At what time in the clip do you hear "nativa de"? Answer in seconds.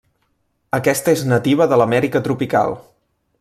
1.33-1.79